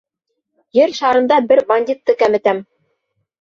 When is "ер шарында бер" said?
0.83-1.61